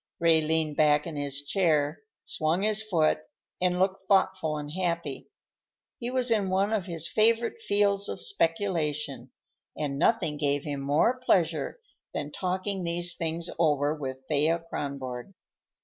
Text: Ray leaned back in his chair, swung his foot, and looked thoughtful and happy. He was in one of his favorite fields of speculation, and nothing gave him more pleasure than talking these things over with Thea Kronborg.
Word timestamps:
Ray 0.19 0.41
leaned 0.41 0.77
back 0.77 1.05
in 1.05 1.15
his 1.15 1.43
chair, 1.45 2.01
swung 2.25 2.63
his 2.63 2.81
foot, 2.81 3.19
and 3.61 3.77
looked 3.77 4.01
thoughtful 4.07 4.57
and 4.57 4.71
happy. 4.71 5.29
He 5.99 6.09
was 6.09 6.31
in 6.31 6.49
one 6.49 6.73
of 6.73 6.87
his 6.87 7.07
favorite 7.07 7.61
fields 7.61 8.09
of 8.09 8.19
speculation, 8.19 9.29
and 9.77 9.99
nothing 9.99 10.37
gave 10.37 10.63
him 10.63 10.81
more 10.81 11.19
pleasure 11.23 11.79
than 12.15 12.31
talking 12.31 12.83
these 12.83 13.13
things 13.15 13.47
over 13.59 13.93
with 13.93 14.25
Thea 14.27 14.63
Kronborg. 14.71 15.33